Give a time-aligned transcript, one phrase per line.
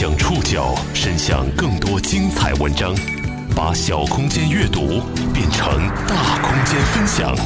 [0.00, 2.94] 将触角伸向更多精彩文章，
[3.54, 4.80] 把小空间阅读
[5.34, 5.76] 变成
[6.08, 7.36] 大空间分享。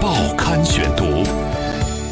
[0.00, 1.04] 报刊选读，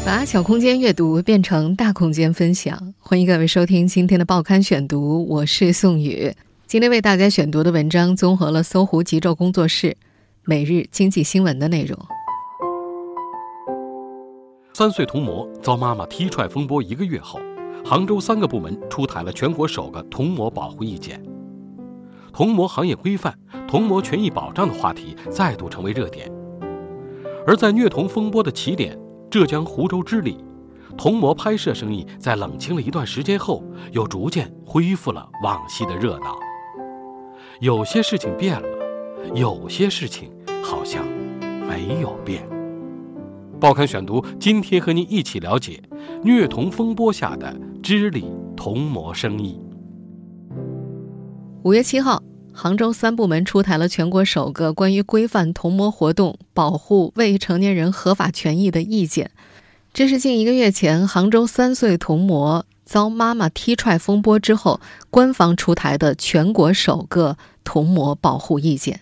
[0.05, 2.93] 把小空间阅读变成大空间分享。
[2.99, 6.33] 欢迎各位收听今天的报刊选读，我是宋宇。
[6.67, 9.95] 今天为大家选读的文章综合了搜狐极昼工作室、
[10.43, 11.97] 每日经济新闻的内容。
[14.73, 17.39] 三岁童模遭妈妈踢踹风波一个月后，
[17.87, 21.21] 杭州三个部门出台了全国首个童模保护意见。
[22.33, 23.37] 童模行业规范、
[23.67, 26.29] 童模权益保障的话题再度成为热点。
[27.45, 30.43] 而在虐童风波的起点浙江湖州织里，
[30.97, 36.35] 童模拍摄生意在冷清了一段时间后，又逐渐恢复了往昔的热闹。
[37.59, 38.67] 有些事情变了，
[39.35, 40.31] 有些事情
[40.63, 41.05] 好像
[41.69, 42.49] 没有变。
[43.59, 45.81] 报刊选读，今天和您一起了解
[46.23, 48.25] 虐童风波下的织里
[48.57, 49.59] 童模生意。
[51.61, 59.29] 五月七号，杭州三部门出台了全国首个关于规范童模活动、保护未成年人合法权益的意见。
[59.93, 69.01] 这是近一个月前杭州三岁童模遭妈妈踢踹风波之后，官方出台的全国首个童模保护意见。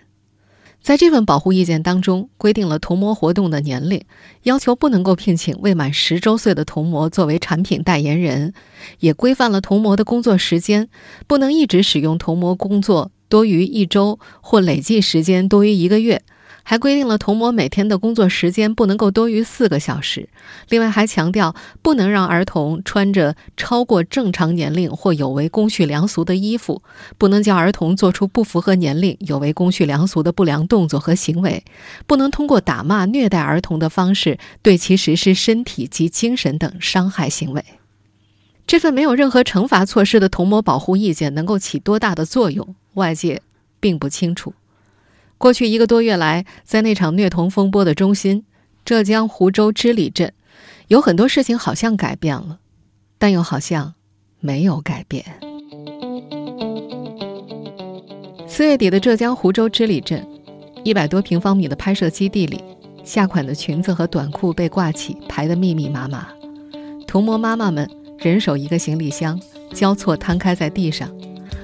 [0.84, 4.03] 在这份保护意见当中，规定了童模活动的年龄，
[4.44, 8.53] 要求不能够聘请未满十周岁的童模作为产品代言人，
[9.00, 10.90] 也规范了童模的工作时间，
[11.25, 16.22] 不能一直使用童模工作多于一周或累计时间多于一个月。
[16.64, 20.28] 还规定了童模每天的工作时间不能够多于四个小时。
[20.69, 26.81] 另外，还强调不能让儿童穿着超过正常年龄或有违公序良俗的衣服，
[27.17, 31.64] 不能叫儿童做出不符合年龄、有违公序良俗的不良动作和行为，
[32.08, 37.64] 不能通过打骂、虐待儿童的方式对其实施身体及精神等伤害行为。
[38.66, 43.41] 这份没有任何惩罚措施的童模保护意见能够起多大的作用，外界
[43.81, 44.53] 并不清楚。
[45.44, 48.46] 过去一个多月来，在那场虐童风波的中心——
[48.86, 50.31] 浙江湖州织里镇，
[50.88, 52.59] 有很多事情好像改变了，
[53.18, 53.94] 但又好像
[54.40, 55.26] 没有改变。
[58.48, 60.26] 四月底的浙江湖州织里镇，
[60.86, 62.64] 一百多平方米的拍摄基地里，
[63.03, 66.26] 下款的裙子和短裤被挂起，排得密密麻麻。
[67.06, 67.86] 童模妈妈们
[68.18, 69.38] 人手一个行李箱，
[69.74, 71.14] 交错摊开在地上，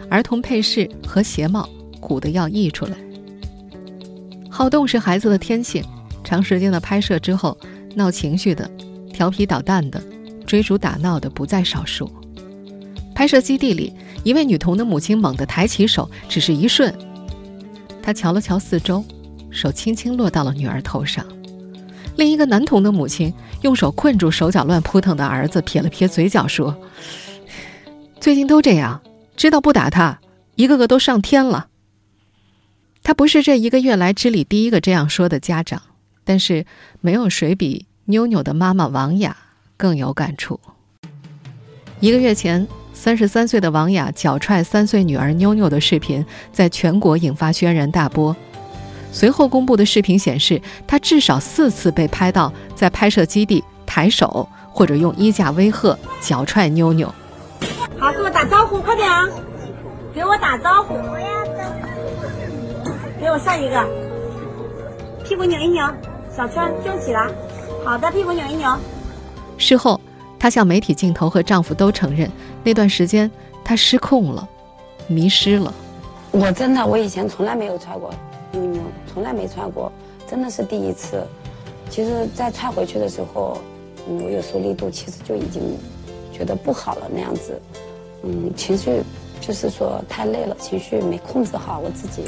[0.10, 1.70] 儿童配饰和鞋帽
[2.02, 2.98] 鼓得要溢出来。
[4.60, 5.82] 好动是孩子的天性，
[6.22, 7.58] 长时间的拍摄之后，
[7.96, 8.70] 闹情绪的、
[9.14, 10.04] 调皮捣蛋的、
[10.46, 12.12] 追逐打闹的不在少数。
[13.16, 16.94] 拍摄基地里，一位女童的母亲猛地抬起手，只是一瞬，
[18.04, 19.02] 她瞧了瞧四周，
[19.50, 21.26] 手轻轻落到了女儿头上。
[22.18, 26.76] 另一个男童的母亲用手困住手脚乱扑腾的儿子，撇了撇嘴角说
[28.20, 29.00] ：“最近都这样，
[29.38, 30.20] 知道不打他，
[30.56, 31.68] 一个个都上天了。”
[33.10, 35.82] 他不是这一个月来知里第一个这样说的家长，
[36.24, 36.68] 但是
[37.02, 39.36] 没有谁比妞妞的妈妈王雅
[39.78, 40.60] 更有感触。
[42.02, 48.36] 一个月前，三十三岁的王雅脚踹三岁女儿妞妞的视频在全国引发轩然大波。
[49.12, 57.12] 随后公布的视频显示，她至少四次被拍到在拍摄基地抬手或者用衣架威吓、脚踹妞妞。
[57.98, 59.28] 好，给我打招呼，快点啊！
[60.14, 60.94] 给我打招呼。
[63.20, 63.86] 给我上一个，
[65.26, 65.86] 屁股扭一扭，
[66.34, 67.28] 小圈揪起来。
[67.84, 68.70] 好的，屁股扭一扭。
[69.58, 70.00] 事后，
[70.40, 72.32] 她向媒体镜头和丈夫都承认，
[72.64, 73.30] 那段时间
[73.62, 74.48] 她失控了，
[75.08, 75.74] 迷失了。
[76.32, 78.10] 我真的，我以前从来没有踹过
[78.54, 78.82] 妞妞，
[79.14, 79.92] 从来没踹过，
[80.26, 81.22] 真的是第一次。
[81.90, 83.58] 其实，在踹回去的时候，
[84.08, 85.78] 嗯，我有时候力度其实就已经
[86.32, 87.62] 觉得不好了那样子，
[88.24, 89.04] 嗯，情绪
[89.42, 92.24] 就是说太累了，情绪没控制好我自己。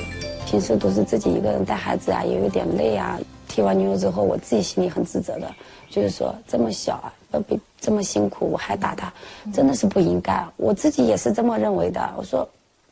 [0.51, 3.17] 平时都是自己一个人带孩子啊，也有点累啊。
[3.47, 5.49] 踢完妞之后，我自己心里很自责的，
[5.89, 9.13] 就是说这么小啊，要比这么辛苦，我还打他，
[9.53, 10.45] 真的是不应该。
[10.57, 12.13] 我自己也是这么认为的。
[12.17, 12.45] 我说，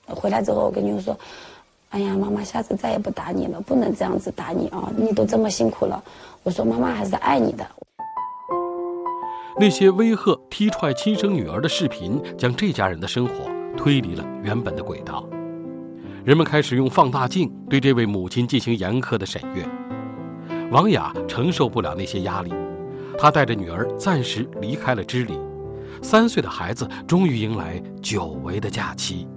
[0.08, 1.18] 回来之后我跟妞说，
[1.90, 6.02] 哎呀，妈妈下次再也不打你了，不能这样子打你啊，你都这么辛苦了。
[6.44, 7.68] 我说妈妈还是爱你的。
[9.60, 13.34] 那些威吓、踢踹亲生女儿的视频，将这家人的生活
[13.76, 15.28] 推离了原本的轨道。
[16.26, 19.68] 人们开始用放大镜对这位母亲进行严苛的审阅。
[20.70, 22.52] 王雅承受不了那些压力，
[23.18, 25.40] 她带着女儿暂时离开了知里。
[26.02, 29.28] 三岁的孩子终于迎来久违的假期。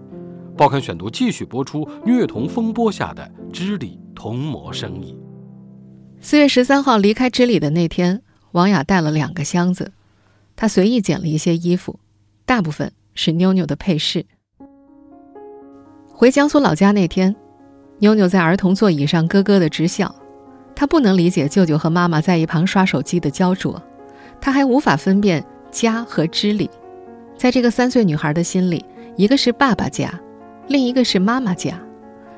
[0.56, 5.16] 报刊选读继续播出虐童风波下的知里童模生意。
[6.20, 9.92] 四月十三号离开知里的那天，王雅带了两个箱子，
[10.54, 11.98] 她随意捡了一些衣服，
[12.44, 14.26] 大部分是妞妞的配饰。
[16.22, 17.34] 回江苏老家那天，
[17.98, 20.14] 妞妞在儿童座椅上咯咯的直笑。
[20.72, 23.82] 她不能理解舅舅和妈妈在一旁刷手机的焦灼，
[24.40, 26.70] 她还无法分辨家和知理。
[27.36, 28.84] 在这个三岁女孩的心里，
[29.16, 30.14] 一个是爸爸家，
[30.68, 31.76] 另一个是妈妈家。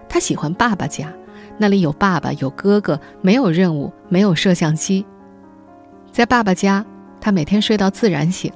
[0.09, 1.13] 她喜欢爸爸家，
[1.59, 5.05] 那里有爸爸，有哥哥，没有任务，没有摄像机。
[6.11, 6.83] 在爸爸家，
[7.21, 8.51] 她每天睡到自然醒。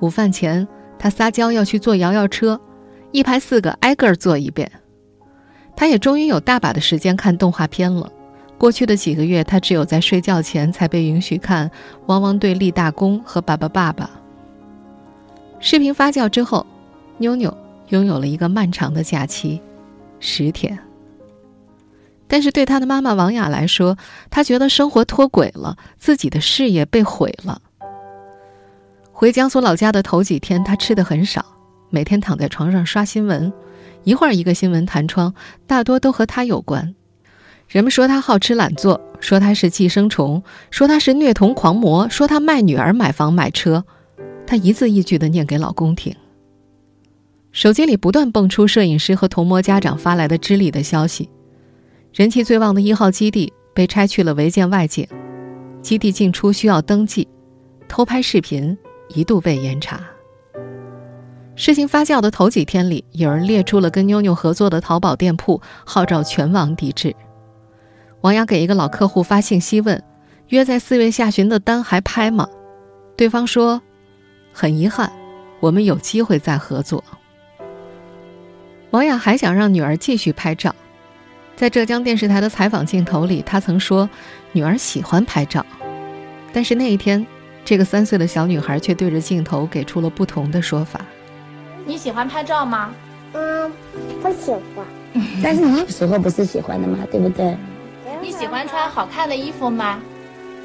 [0.00, 0.66] 午饭前，
[0.98, 2.60] 她撒娇要去坐摇摇车，
[3.16, 4.70] 一排四个挨个坐一遍。
[5.74, 8.12] 他也终于有大把的时间看动画片了。
[8.58, 11.66] 过去的几个月，他只有在睡觉前才被允许看
[12.08, 14.04] 《汪汪队立大功》和《爸爸爸爸》。
[15.60, 16.66] 视频发酵之后，
[17.16, 17.56] 妞妞
[17.88, 19.62] 拥有了一个漫长的假期，
[20.20, 20.78] 十天。
[22.28, 23.96] 但是对他的妈妈王雅来说，
[24.28, 27.62] 她觉得生活脱轨了，自己的事业被毁了。
[29.10, 31.55] 回江苏老家的头几天，她吃的很少，
[31.90, 33.52] 每天躺在床上刷新闻，
[34.04, 35.34] 一会儿一个新闻弹窗，
[35.66, 36.94] 大多都和他有关。
[37.68, 43.84] 人们说他好吃懒做，说他是寄生虫，说他是虐童狂魔，说他卖女儿、买房、买车。
[44.46, 46.14] 他一字一句的念给老公听。
[47.50, 51.28] 手机里不断蹦出摄影师和童模家长发来的知理的消息：
[52.12, 55.08] 人气最旺的一号基地被拆去了违建外景，
[55.82, 57.26] 基地进出需要登记，
[57.88, 58.76] 偷拍视频
[59.08, 60.00] 一度被严查。
[61.58, 67.16] 事情发酵的头几天里，有人列出了跟妞妞合作的淘宝店铺，号召全网抵制。
[68.20, 70.02] 王雅给一个老客户发信息问
[70.48, 72.46] ：“约在四月下旬的单还拍吗？”
[73.16, 73.80] 对方说
[74.52, 75.10] ：“很遗憾，
[75.58, 77.02] 我们有机会再合作。”
[78.90, 80.74] 王雅还想让女儿继续拍照，
[81.56, 84.08] 在浙江电视台的采访镜头里，她曾说
[84.52, 85.64] ：“女儿喜欢拍照。”
[86.52, 87.26] 但是那一天，
[87.64, 91.00] 这个三岁的小女孩却对着镜头给出了不同的说法
[91.86, 92.90] ：“你喜欢拍照吗
[93.32, 93.72] ？”“嗯，
[94.20, 94.84] 不喜欢。
[95.42, 96.98] 但是你有时候不是喜欢的吗？
[97.10, 97.56] 对不对？”
[98.20, 100.00] 你喜欢穿好看的衣服吗？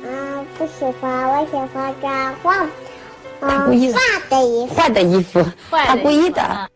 [0.04, 1.30] 嗯，不喜欢。
[1.30, 2.70] 我喜欢穿换，
[3.40, 4.74] 他故意换的衣服。
[4.74, 6.70] 换的衣服，他故意的。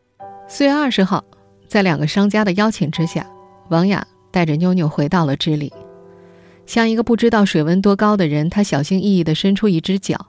[0.48, 1.24] 四月二十号，
[1.68, 3.26] 在两个商家的邀请之下，
[3.70, 5.74] 王雅带着妞妞回到了知里。
[6.68, 10.28] 像一个不知道水温多高的人，他小心翼翼地伸出一只脚。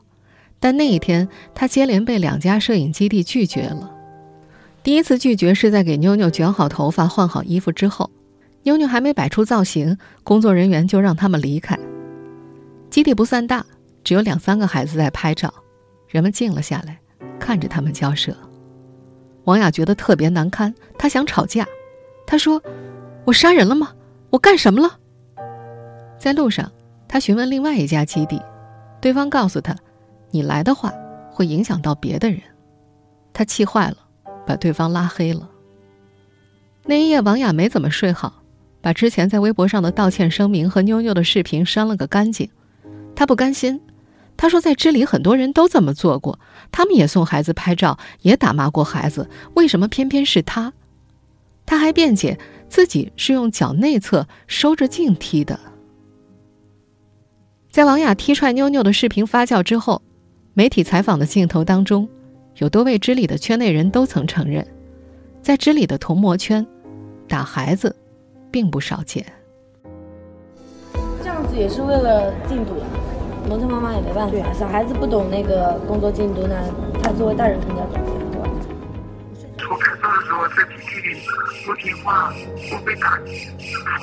[0.59, 3.91] 但那一天，他接连被两家摄影基地拒绝了。
[4.87, 8.09] 第一次拒绝是在给妞妞卷好头发、换好衣服之后。
[8.63, 11.77] 妞妞还没摆出造型，工作人员就让他们离开。
[12.89, 13.67] 基地不算大，
[14.05, 15.53] 只有两三个孩子在拍照，
[16.07, 17.01] 人们静了下来，
[17.41, 18.33] 看着他们交涉。
[19.43, 21.67] 王雅觉得特别难堪，她想吵架。
[22.25, 22.63] 她说
[23.27, 23.93] ：“我杀人了吗？
[24.31, 25.01] 我干什么了？”
[26.17, 26.71] 在路上，
[27.09, 28.41] 她询问另外一家基地，
[29.01, 29.75] 对方告诉她
[30.31, 30.93] ：“你来的话，
[31.33, 32.41] 会影响到别的人。”
[33.35, 33.97] 她气坏了，
[34.47, 35.51] 把对方拉黑了。
[36.85, 38.43] 那一夜，王雅没怎么睡好。
[38.81, 42.49] 把之前在微博上的道歉声明和妞妞的视频删了个干净，
[43.17, 43.81] 她不甘心，
[44.37, 46.39] 她说在知里很多人都这么做过，
[46.71, 50.73] 他们也送孩子拍照，也打骂过孩子，为什么偏偏是她？
[51.65, 52.39] 她还辩解
[52.69, 55.59] 自己是用脚内侧收着镜踢的。
[57.73, 60.01] 在王雅踢踹妞妞的视频发酵之后，
[60.55, 62.09] 媒体采访的镜头当中，
[62.57, 64.67] 有多位知里的圈内人都曾承认，
[65.43, 66.67] 在知里的童模圈，
[67.29, 67.95] 打孩子。
[68.49, 69.23] 并不少见。
[71.21, 72.73] 这样子也是为了进度，
[73.47, 74.31] 农村妈妈也没办法。
[74.31, 76.57] 对啊，小孩子不懂那个工作进度，那
[77.03, 78.01] 他作为大人肯定要懂，
[81.65, 82.31] 不听话，
[82.71, 83.51] 会被打击，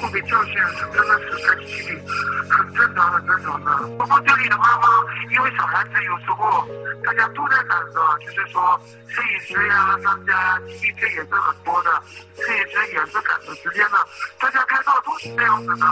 [0.01, 0.55] 会被教训，
[0.93, 2.01] 真的是在机器里
[2.49, 3.71] 很正常，很正常的。
[3.97, 4.87] 包括这里的妈妈，
[5.31, 6.67] 因为小孩子有时候
[7.05, 11.91] 大家都在赶着，就是说摄影师呀、商家呀、基地片也是很多的。
[12.35, 13.97] 摄影师也是赶着时间的，
[14.39, 15.85] 大家拍照都是这样子的，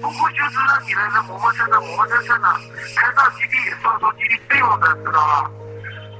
[0.00, 2.48] 不过就是让你来磨磨蹭蹭、磨磨蹭蹭的，
[2.96, 5.50] 拍照基地收收基地费用的，知道吧？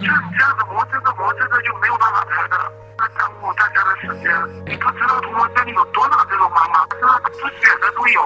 [0.03, 2.57] 像你这样子磨蹭着磨蹭着就没有办法谈的，
[2.99, 4.27] 那耽误大家的时间。
[4.67, 7.07] 你不知道通过这里有多少这种妈妈，真的
[7.41, 8.21] 不选的都有。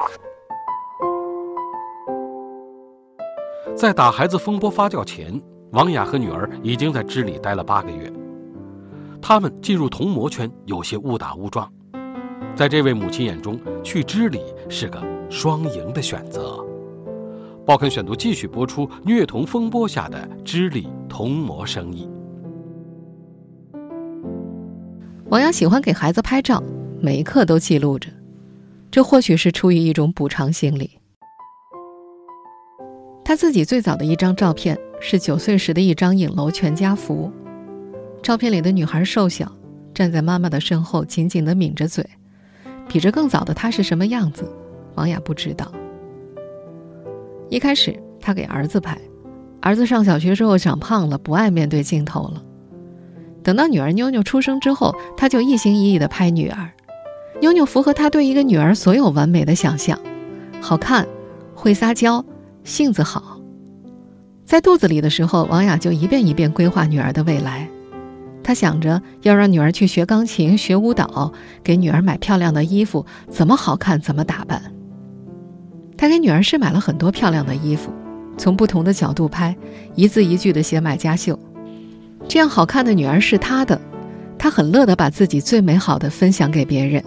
[3.76, 5.38] 在打孩子风波发酵前，
[5.73, 8.11] 王雅和女儿已经在知里待了八个月。
[9.21, 11.71] 他们进入童模圈有些误打误撞，
[12.54, 16.64] 在这位母亲眼中，去知里是个双赢的选择。
[17.66, 22.08] 报刊选读继续播出虐童风波下的知里童模生意。
[25.28, 26.62] 王阳喜欢给孩子拍照，
[27.00, 28.08] 每一刻都记录着，
[28.90, 30.90] 这或许是出于一种补偿心理。
[33.25, 37.30] 他自己最早的一张照片是九岁时的一张影楼全家福。
[38.22, 39.50] 照片里的女孩瘦小，
[39.92, 42.08] 站在妈妈的身后，紧紧的抿着嘴。
[42.88, 44.48] 比这更早的她是什么样子，
[44.94, 45.72] 王雅不知道。
[47.48, 48.96] 一开始，她给儿子拍，
[49.66, 52.40] 儿子上小学之后长胖了，不爱面对镜头了。
[53.42, 56.70] 等到女儿妞妞出生之后，她就一心一意地拍女儿。
[57.40, 59.99] 妞妞符合他对一个女儿所有完美的想象：
[60.61, 61.04] 好看，
[61.52, 62.25] 会撒娇，
[62.62, 63.40] 性子好。
[64.44, 67.68] 在肚子里的时候，王雅就一遍一遍规划女儿的未来。
[68.44, 71.32] 她想着要让女儿去学钢琴、学舞蹈，
[71.64, 74.62] 给女儿买漂亮的衣服，怎么好看怎么打扮。
[75.99, 77.90] 她给女儿试买了很多漂亮的衣服，
[78.37, 79.57] 从不同的角度拍，
[79.95, 81.38] 一字一句的写买家秀。
[82.28, 83.81] 这样好看的女儿是她的，
[84.38, 87.02] 她很乐得把自己最美好的分享给别人。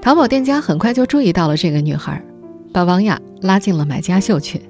[0.00, 2.22] 淘宝店家很快就注意到了这个女孩，
[2.72, 4.60] 把王雅拉进了买家秀群。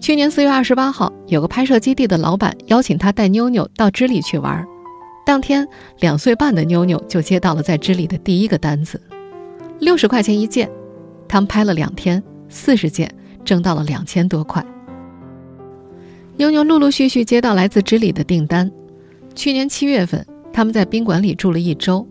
[0.00, 4.66] 去年四月二十八号，有个拍摄基地的老板邀请他带妞妞到织里去玩。
[5.24, 5.66] 当天，
[6.00, 9.00] 两岁半的妞妞就接到了在织里的第一个单子，
[9.78, 10.68] 六十块钱一件。
[11.28, 13.08] 他们拍了两天，四十件，
[13.44, 14.64] 挣到了两千多块。
[16.36, 18.70] 妞妞陆陆续续接到来自织里的订单。
[19.34, 22.06] 去年七月份，他们在宾馆里住了一周。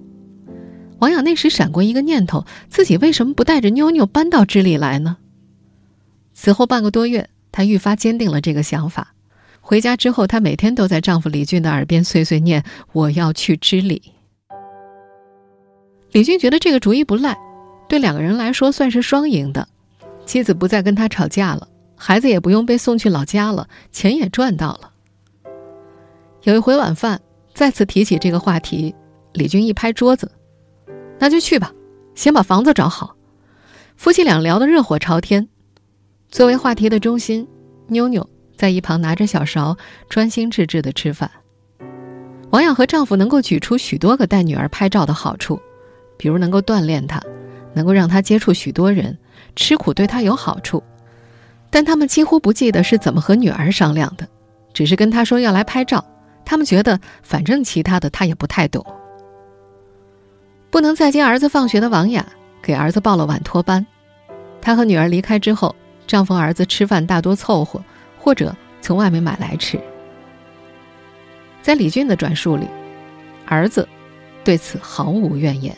[0.99, 5.17] 王雅那时闪过一个念头：自己为什么不带着妞妞搬到织里来呢？
[6.33, 7.29] 此后半个多月。
[7.53, 9.13] 她愈发坚定了这个想法。
[9.59, 14.01] 回家之后，她每天都在丈夫李俊的耳边碎碎念：“我要去织里。”
[16.13, 17.37] 李俊觉得这个主意不赖，
[17.89, 19.67] 对两个人来说算是双赢的。
[20.25, 24.91] 妻子不再跟他吵架了，孩子也不用被送去老家了，钱也赚到了。
[26.43, 27.21] 有一回晚饭，
[27.53, 28.95] 再次提起这个话题，
[29.33, 30.31] 李军一拍桌子
[31.19, 31.71] ：“那就去吧，
[32.15, 33.15] 先把房子找好。”
[33.97, 35.47] 夫妻俩聊得热火朝天。
[36.29, 37.47] 作为话题的中心，
[37.87, 39.77] 妞妞在一旁拿着小勺，
[40.09, 41.29] 专心致志地吃饭。
[42.49, 45.61] 王雅和丈夫能够举出许多个带女儿拍照的好处，
[46.17, 47.21] 比如能够锻炼她，
[47.73, 49.17] 能够让她接触许多人，
[49.55, 50.83] 吃苦对他有好处。
[51.69, 54.27] 但他们几乎不记得是怎么和女儿商量的，
[54.73, 56.03] 只是跟她说要来拍照。
[56.43, 58.85] 他们觉得反正其他的她也不太懂。
[60.69, 62.25] 不能再接儿子放学的王雅
[62.61, 63.85] 给儿子报了晚托班。
[64.61, 65.75] 她和女儿离开之后。
[66.07, 67.81] 丈夫儿子吃饭大多凑合，
[68.19, 69.79] 或者从外面买来吃。
[71.61, 72.67] 在李俊的转述里，
[73.45, 73.87] 儿子
[74.43, 75.73] 对此毫无怨言。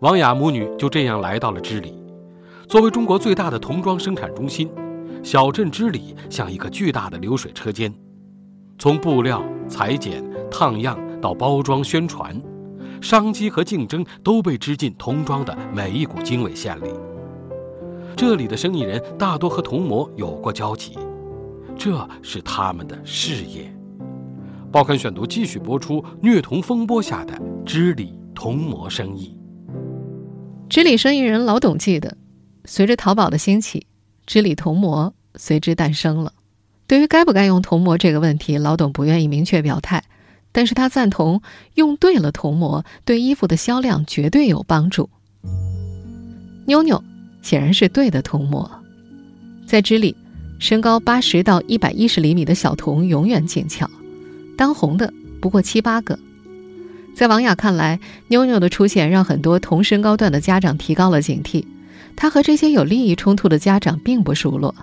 [0.00, 1.92] 王雅母女就这样来到了织里。
[2.66, 4.70] 作为中国最大的童装生产中心，
[5.22, 7.92] 小镇织里像一个巨大的流水车间，
[8.78, 12.40] 从布料裁剪、烫样到包装、宣传，
[13.02, 16.88] 商机和竞争都被织进童装的每一股经纬线里。
[18.16, 20.96] 这里的生意人大多和童模有过交集，
[21.76, 23.70] 这是他们的事业。
[24.72, 29.36] 报刊选读继续播出虐童风波下的织里童模生意。
[30.70, 32.16] 织里生意人老董记得，
[32.64, 33.88] 随着淘宝的兴起，
[34.24, 36.32] 织里童模随之诞生了。
[36.86, 40.04] 对于该不该用童模这个问题，老董不愿意明确表态，
[40.52, 41.42] 但是他赞同
[41.74, 45.10] 用对了童模，对衣服的销量绝对有帮助。
[46.66, 47.02] 妞妞。
[47.42, 48.70] 显然是对的童模，
[49.66, 50.14] 在织里，
[50.58, 53.90] 身高八十到一百一十厘米的小童永远紧俏，
[54.58, 55.10] 当红的
[55.40, 56.16] 不过七八个。
[57.20, 61.62] 在王雅看来，妞妞的出现让很多同身高段的家长提高了警惕。
[62.16, 64.74] 她和这些有利益冲突的家长并不熟络，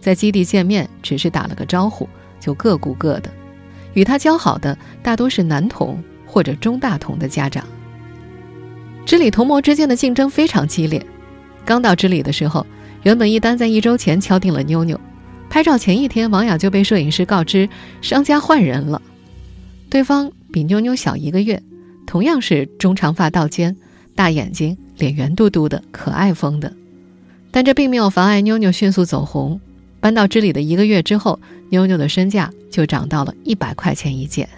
[0.00, 2.08] 在基地见面只是打了个招呼，
[2.40, 3.30] 就各顾各的。
[3.92, 7.62] 与她交好的大多是男童或者中大童的家长。
[9.04, 11.04] 织里童模之间的竞争非常激烈。
[11.66, 12.66] 刚到织里的时候，
[13.02, 14.98] 原本一单在一周前敲定了妞妞。
[15.50, 17.68] 拍照前一天，王雅就被摄影师告知
[18.00, 19.02] 商家换人了，
[19.90, 21.62] 对方比妞妞小一个月，
[22.06, 23.76] 同样是中长发到肩，
[24.14, 26.72] 大眼睛，脸圆嘟嘟的，可爱风的。
[27.50, 29.60] 但这并没有妨碍妞妞迅速走红。
[30.00, 34.48] 搬到织里的一个月之后，妞妞的身价就涨到了一百块钱一件。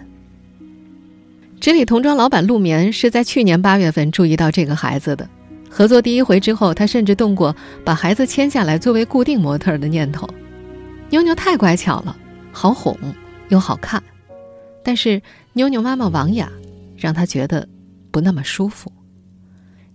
[1.60, 5.28] 织里童装老板陆眠是在去年八月份注意到这个孩子的。
[5.70, 10.28] 合作第一回之后，他甚至动过把孩子签下来作为固定模特的念头。
[11.10, 12.16] 妞妞太乖巧了，
[12.50, 12.96] 好哄
[13.48, 14.02] 又好看，
[14.82, 15.22] 但是
[15.52, 16.50] 妞妞妈妈王雅
[16.96, 17.68] 让他觉得
[18.10, 18.92] 不那么舒服。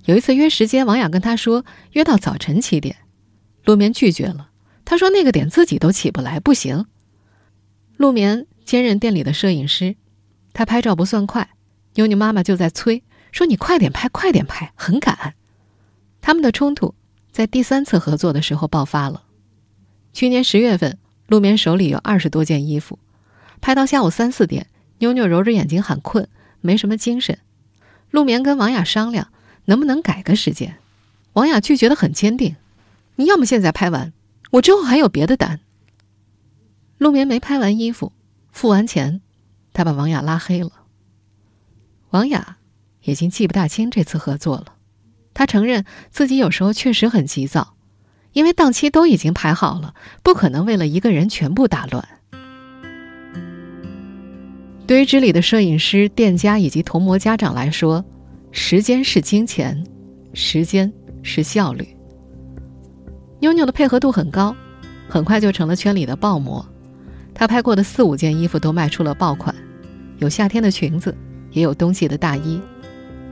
[0.06, 2.96] 有一次约时间，王雅跟他说约到早晨七点，
[3.66, 4.50] 陆眠拒绝了。
[4.84, 6.86] 他说那个点自己都起不来，不行。
[7.98, 9.96] 陆眠兼任店里的摄影师，
[10.54, 11.50] 他拍照不算快，
[11.94, 15.36] 妞妞妈妈就在催说：“你快点拍，快点拍，很赶。”
[16.20, 16.96] 他们的冲突
[17.32, 19.24] 在第三次合作的时候爆发了。
[20.14, 22.98] 去年十月份，陆眠手里有二十多件衣服，
[23.62, 24.68] 拍到下午三四点，
[24.98, 26.28] 妞妞揉着眼睛喊困，
[26.62, 27.38] 没什么精神。
[28.10, 29.32] 陆眠跟王雅商量，
[29.66, 30.78] 能不能改个时间。
[31.34, 32.56] 王雅拒绝的很坚定
[33.18, 34.14] ：“你要么现在拍完，
[34.52, 35.60] 我之后还有别的单。”
[37.00, 38.12] 陆眠没拍完衣服，
[38.52, 39.22] 付完钱，
[39.74, 40.72] 他把王雅拉黑了。
[42.10, 42.58] 王雅
[43.04, 44.76] 已经记不大清这次合作了，
[45.34, 47.76] 他承认自己有时候确实很急躁，
[48.34, 52.21] 因为档期都已经排好了，不可能为了一个人全部打乱。
[54.92, 58.04] 对于知里的摄影师、店家以及童模家长来说，
[58.52, 59.82] 时间是金钱，
[60.34, 60.92] 时间
[61.24, 61.88] 是效率。
[63.40, 64.54] 妞妞的配合度很高，
[65.08, 66.66] 很快就成了圈里的爆模。
[67.34, 69.56] 她拍过的四五件衣服都卖出了爆款，
[70.18, 71.16] 有夏天的裙子，
[71.52, 72.60] 也有冬季的大衣。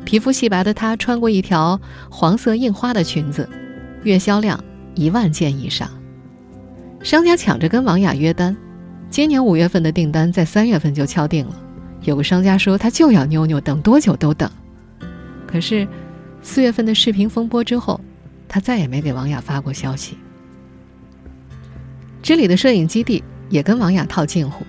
[0.05, 1.77] 皮肤细白的她穿过一条
[2.09, 3.49] 黄色印花的裙子，
[4.03, 4.57] 月销量
[4.95, 5.89] 一万件以上。
[7.03, 8.55] 商家抢着跟王雅约单。
[9.09, 11.55] 今年五月份的订单在三月份就敲定了，
[12.03, 14.49] 有个商家说他就要妞妞，等多久都等。
[15.47, 15.87] 可是
[16.43, 17.99] 四月份的视频风波之后，
[18.47, 20.15] 他再也没给王雅发过消息。
[22.21, 24.63] 这里的摄影基地也跟王雅套近乎，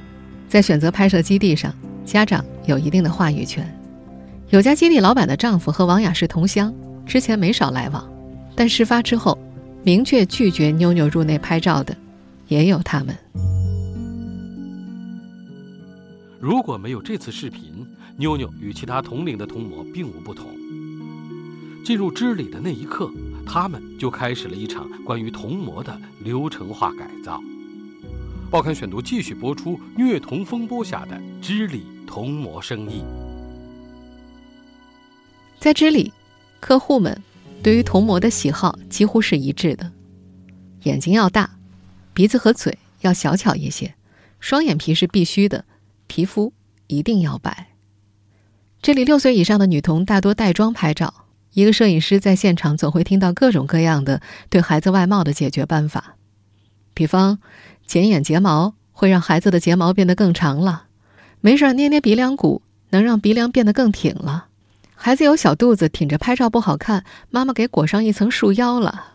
[0.49, 1.75] 在选择拍摄基地上，
[2.07, 3.71] 家长有一定的话语权。
[4.49, 8.11] 有家基地老板的丈夫和王雅是同乡，之前没少来往，
[8.57, 9.39] 但事发之后，
[9.85, 11.95] 明确拒绝妞妞入内拍照的，
[12.49, 13.15] 也有他们。
[16.41, 20.47] 如果没有这次视频，妞妞与其他同龄的童模并无不同。
[21.85, 23.11] 进入知里的那一刻，
[23.45, 27.39] 他们就开始了一场关于童模的流程化改造。
[28.51, 33.05] 报刊选读继续播出虐童风波下的知里童模生意。
[35.59, 36.11] 在知里，
[36.59, 37.23] 客户们
[37.63, 39.93] 对于童模的喜好几乎是一致的：
[40.85, 41.51] 眼睛要大，
[42.15, 43.95] 鼻子和嘴要小巧一些，
[44.39, 45.67] 双眼皮是必须的。
[46.11, 46.52] 皮肤
[46.88, 47.69] 一定要白。
[48.83, 51.15] 这里六岁以上的女童大多带妆拍照，
[51.52, 56.17] 一个摄影师在现场总会听到各种各样的对孩子外貌的解决办法，
[56.95, 57.39] 比方
[57.87, 60.87] 剪眼睫毛会让孩子的睫毛变得更长了，
[61.41, 64.47] 没事捏捏鼻梁骨能让鼻梁变得更挺了，
[64.97, 69.15] 孩子有小肚子挺着拍照不好看，妈妈给裹上一层束腰了。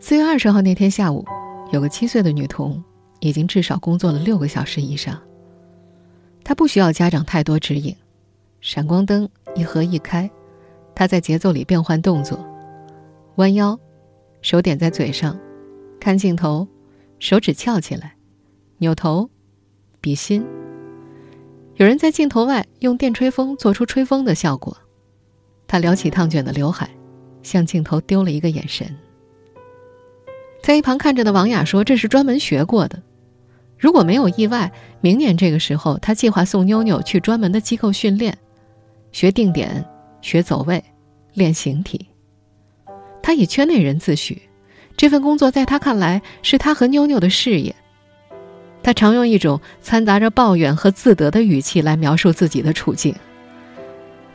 [0.00, 1.24] 四月二十号那天下午，
[1.70, 2.82] 有个七岁的女童。
[3.22, 5.20] 已经至少工作了六个小时以上。
[6.42, 7.94] 他不需要家长太多指引，
[8.60, 10.28] 闪光灯一合一开，
[10.92, 12.44] 他在节奏里变换动作，
[13.36, 13.78] 弯腰，
[14.42, 15.38] 手点在嘴上，
[16.00, 16.66] 看镜头，
[17.20, 18.16] 手指翘起来，
[18.78, 19.30] 扭头，
[20.00, 20.44] 比心。
[21.76, 24.76] 有人在镜头外用电吹风做出吹风的效果，
[25.68, 26.90] 他撩起烫卷的刘海，
[27.44, 28.92] 向镜头丢了一个眼神。
[30.60, 33.00] 在一旁看着的王雅说：“这是专门学过的。”
[33.82, 38.38] 如果没有意外，明年这个时候，他计划送妞妞去专门的机构训练，
[39.10, 39.84] 学定点，
[40.20, 40.80] 学走位，
[41.34, 42.06] 练形体。
[43.20, 44.38] 他以圈内人自诩，
[44.96, 47.74] 这份工作在他看来是他和妞妞的事业。
[48.84, 53.12] 他常用一种掺杂着抱怨和自得的语气来描述自己的处境。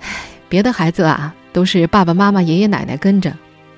[0.02, 3.34] 唉，别的孩子啊，都是爸爸妈妈、爷爷奶奶跟着，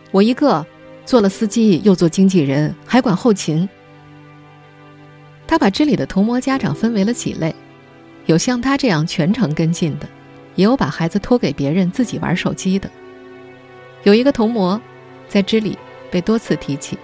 [0.10, 0.66] 我一个
[1.06, 3.70] 做了司机，又做经纪人，还管后勤。
[5.50, 7.56] 他把这里的童模家长分为了几类，
[8.28, 10.08] 有像他这样全程跟进的，
[10.54, 12.88] 也有把孩子托给别人自己玩手机的。
[14.04, 14.80] 有一个童模，
[15.28, 15.76] 在知里
[16.12, 17.00] 被多次提起。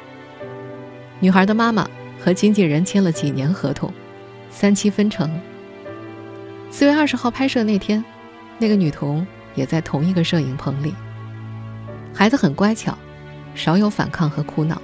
[1.20, 3.92] 女孩的妈妈和经纪人签了几年合同，
[4.52, 5.28] 三七分成。
[6.70, 8.06] 四月二十号拍摄那天，
[8.60, 10.94] 那个女童也在同一个摄影棚里。
[12.14, 12.96] 孩子很乖巧，
[13.56, 14.80] 少有反抗和哭闹，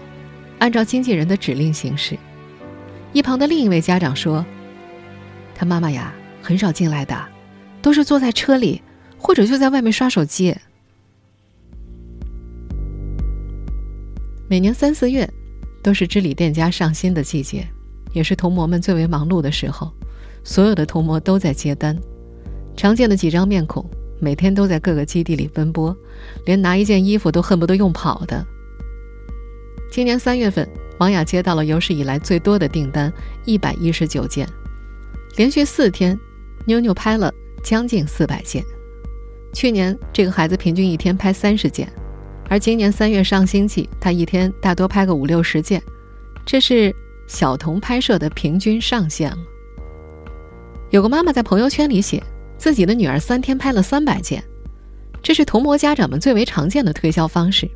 [0.58, 2.17] 按照经纪人的指令行事。
[3.13, 4.45] 一旁的另一位家长说
[5.54, 7.13] ：“他妈妈呀，很少进来的，
[7.82, 8.82] 都是坐在车里，
[9.17, 10.56] 或者就在外面刷手机。
[14.47, 15.30] 每年三四月，
[15.84, 17.67] 都是织里店家上新的季节，
[18.13, 19.91] 也是童模们最为忙碌的时候。
[20.43, 21.95] 所有的童模都在接单，
[22.78, 23.86] 常见的几张面孔，
[24.19, 25.95] 每天都在各个基地里奔波，
[26.45, 28.45] 连拿一件衣服都恨不得用跑的。
[29.91, 30.65] 今年三月份。”
[31.01, 33.11] 王雅接到了有史以来最多的订单，
[33.43, 34.47] 一百一十九件，
[35.35, 36.15] 连续四天，
[36.63, 37.33] 妞妞拍了
[37.63, 38.63] 将近四百件。
[39.51, 41.91] 去年这个孩子平均一天拍三十件，
[42.47, 45.81] 而今年三月上星期，他一天大多拍个五六十件，
[46.45, 49.37] 这是小童拍摄的平均上限了。
[50.91, 52.21] 有个妈妈在朋友圈里写，
[52.59, 54.43] 自己的女儿三天拍了三百件，
[55.23, 57.67] 这是童模家长们最为常见的推销方式。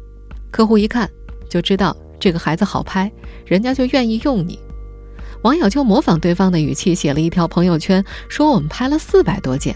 [0.51, 1.09] 客户一看
[1.49, 1.97] 就知道。
[2.19, 3.11] 这个孩子好拍，
[3.45, 4.59] 人家就愿意用你。
[5.43, 9.75] 网友就模仿对方的语气写了一条朋友圈，说我们拍了四百多件。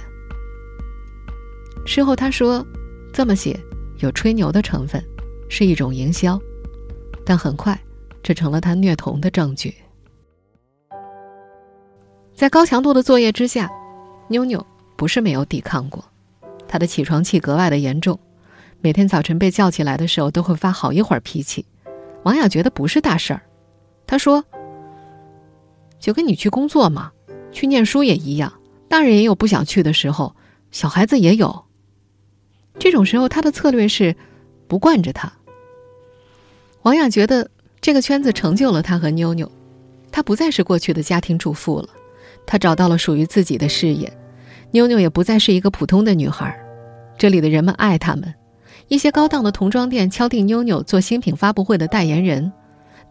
[1.85, 2.65] 事后他说，
[3.13, 3.59] 这么写
[3.97, 5.03] 有吹牛的成分，
[5.47, 6.39] 是一种营销，
[7.23, 7.79] 但很快
[8.23, 9.75] 这成了他虐童的证据。
[12.33, 13.69] 在高强度的作业之下，
[14.27, 16.03] 妞妞不是没有抵抗过，
[16.67, 18.19] 她的起床气格外的严重，
[18.81, 21.65] 每天早晨被叫起来的时候都会发好一会儿脾气。
[22.23, 23.41] 王雅觉得不是大事儿，
[24.05, 24.43] 她说
[25.99, 27.11] ：“就跟你去工作嘛，
[27.51, 28.53] 去念书也一样，
[28.87, 30.35] 大人也有不想去的时候，
[30.71, 31.65] 小孩子也有。
[32.77, 34.15] 这种时候，他的策略是
[34.67, 35.31] 不惯着他。”
[36.83, 37.49] 王雅觉得
[37.81, 39.51] 这个圈子成就了她和妞妞，
[40.11, 41.89] 她不再是过去的家庭主妇了。
[42.45, 44.11] 她找到了属于自己的事业，
[44.71, 46.57] 妞妞也不再是一个普通的女孩。
[47.17, 48.33] 这里的人们爱他们，
[48.89, 52.51] 一些高档的童装店敲定妞妞做新品发布会的代言人，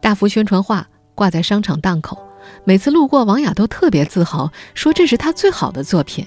[0.00, 2.18] 大幅宣传画挂在商场档口，
[2.64, 6.26] 每次路过，王雅都特别自豪，说这是她最好的作品。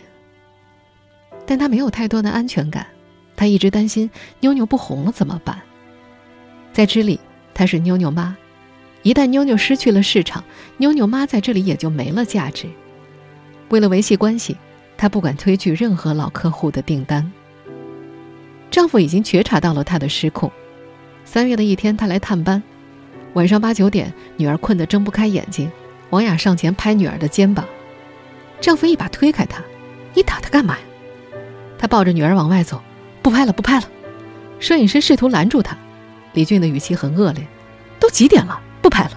[1.46, 2.88] 但她没有太多的安全感，
[3.36, 4.10] 她一直担心
[4.40, 5.60] 妞妞不红了怎么办。
[6.72, 7.20] 在这里，
[7.54, 8.38] 她是妞妞妈，
[9.04, 10.42] 一旦妞妞失去了市场，
[10.78, 12.70] 妞妞妈在这里也就没了价值。
[13.68, 14.56] 为了维系关系，
[14.96, 17.30] 她不敢推拒任何老客户的订单。
[18.72, 20.52] 丈夫已经觉察到了她的失控。
[21.26, 22.64] 三月的一天，他来探班，
[23.34, 25.70] 晚上八九点，女儿困得睁不开眼睛，
[26.10, 27.66] 王雅上前拍女儿的肩膀，
[28.60, 29.62] 丈夫一把推开她
[30.16, 30.84] ：“你打她干嘛呀？”
[31.78, 32.82] 他抱着女儿往外走
[33.22, 33.84] ：“不拍了，不拍了。”
[34.60, 35.78] 摄影师试图拦住他，
[36.34, 37.46] 李俊的语气很恶劣
[38.00, 39.12] ：“都几点了，不拍了。”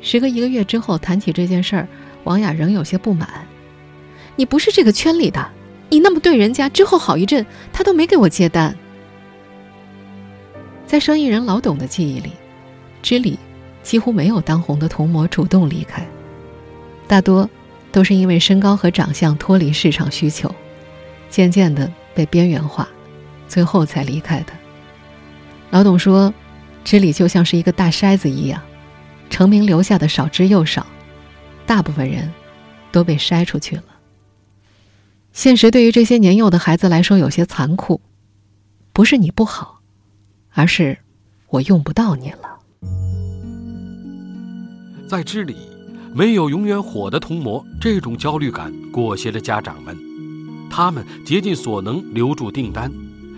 [0.00, 1.88] 时隔一个月之后，谈起这件事儿。
[2.24, 3.46] 王雅仍有些不满，
[4.36, 5.50] 你不是这个圈里的，
[5.90, 8.76] 你那么对人家，之后好一阵他都没给我接单。
[10.86, 12.32] 在生意人老董的记忆里，
[13.02, 13.38] 知里
[13.82, 16.06] 几乎没有当红的童模主动离开，
[17.06, 17.48] 大多
[17.90, 20.54] 都是因为身高和长相脱离市场需求，
[21.30, 22.88] 渐渐的被边缘化，
[23.46, 24.52] 最后才离开的。
[25.70, 26.32] 老董说，
[26.84, 28.60] 知里就像是一个大筛子一样，
[29.28, 30.86] 成名留下的少之又少。
[31.66, 32.32] 大部分人
[32.90, 33.82] 都被筛出去了。
[35.38, 38.00] 现实对于这些年幼的孩子来说有些残酷，
[38.92, 39.80] 不是你不好，
[40.50, 40.98] 而是
[41.50, 42.58] 我用不到你了。
[45.08, 45.54] 在知里，
[46.12, 49.96] 没有永远火的童模，这种焦虑感裹挟着家长们，
[50.68, 52.92] 他们竭尽所能留住订单，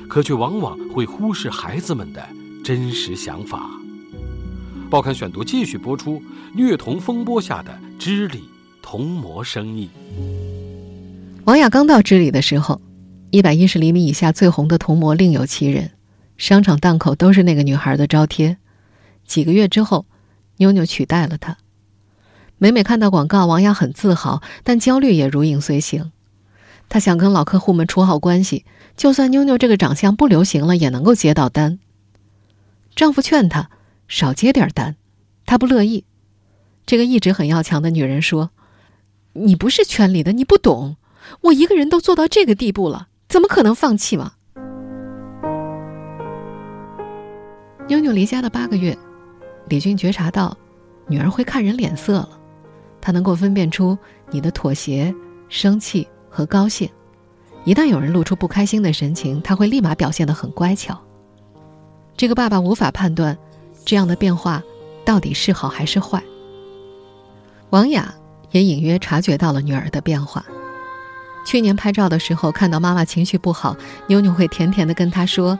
[0.08, 2.26] 可却往往会忽视孩子们的
[2.64, 3.68] 真实想法。
[4.88, 6.22] 报刊选读继续播出：
[6.54, 8.44] 虐童风波下的知里
[8.80, 9.90] 童模生意。
[11.50, 12.80] 王雅刚到这里的时候，
[13.32, 15.90] 一百一十厘米以下最红的童模另有其人，
[16.36, 18.56] 商场档口都是那个女孩的招贴。
[19.26, 20.06] 几个月之后，
[20.58, 21.56] 妞妞取代了她。
[22.56, 26.12] 每每看到广告，王雅很自豪，但焦虑也如影随形。
[26.88, 28.64] 她想跟老客户们处好关系，
[28.96, 31.80] 就算妞妞这个长相不流行了，也能够接到单。
[32.94, 33.70] 丈夫劝她。
[34.06, 34.94] 少接点单，
[35.46, 36.04] 她不乐意。
[36.86, 38.50] 这个一直很要强的女人说
[39.34, 40.96] ：“你不是圈里的，你不懂。
[41.40, 44.32] 我一个人都做到这个地步了，怎么可能放弃嘛？”
[47.88, 48.96] 妞妞离家的八个月，
[49.68, 50.56] 李俊觉察到
[51.08, 52.28] 女儿会看人脸色了，
[53.00, 53.98] 他能够分辨出
[54.30, 55.14] 你的妥协、
[55.48, 56.88] 生气和高兴。
[57.64, 60.98] 一旦有人露出不开心的神情，他会立马表现得很乖巧。
[62.16, 63.36] 这个爸爸无法判断。
[63.82, 64.62] 这样的变化
[65.06, 66.22] 到底是好还是坏？
[67.70, 68.14] 王雅
[68.50, 70.44] 也隐约察觉到了女儿的变化。
[71.44, 73.76] 去年拍照的时候，看到妈妈情绪不好，
[74.06, 75.58] 妞妞会甜甜的跟她说：“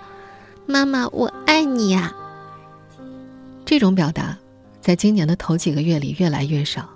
[0.66, 2.12] 妈妈，我爱你呀。”
[3.64, 4.36] 这种表达，
[4.80, 6.88] 在今年的头几个月里越来越少。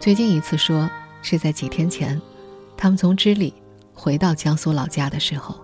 [0.00, 0.90] 最近一次说
[1.22, 2.20] 是在几天前，
[2.76, 3.54] 他们从知里
[3.94, 5.54] 回到江苏老家的时候。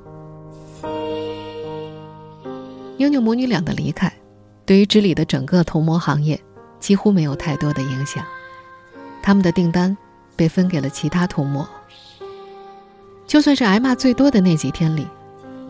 [2.97, 4.13] 妞妞母女俩的离开。
[4.67, 6.41] 对于知里的整个童模行业，
[6.79, 8.25] 几乎没有太多的影响。
[9.21, 9.97] 他们的订单
[10.37, 11.69] 被分给了其他童模。
[13.31, 15.07] 就算是挨骂最多的那几天里，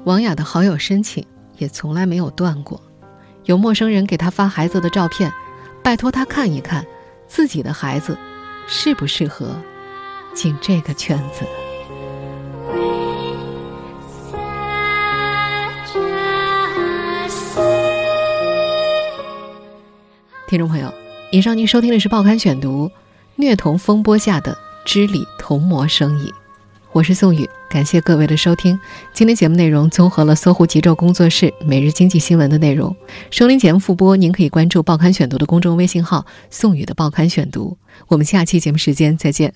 [0.05, 1.23] 王雅的好友申请
[1.59, 2.81] 也从来没有断过。
[3.45, 5.31] 有陌生人给他发孩子的照片，
[5.83, 6.83] 拜托他看一看，
[7.29, 8.17] 自己的孩子
[8.67, 9.55] 适不适合
[10.33, 11.45] 进这个圈子。
[20.49, 20.91] 听众朋友，
[21.31, 22.87] 以上您收听的是《报刊选读》，
[23.37, 26.33] 虐童风波下的知理童模生意。
[26.93, 28.77] 我是宋宇，感谢各位的收听。
[29.13, 32.95] 今天节目内容综合了搜狐极昼工作室每日经济新闻的内容。
[33.31, 37.79] 收听节目复播，您可以关注“报刊选读”的公众微信号“宋宇的报刊选读”。
[38.09, 39.55] 我们下期节目时间再见。